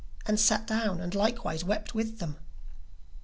[0.25, 2.35] and sat down, and likewise wept with them.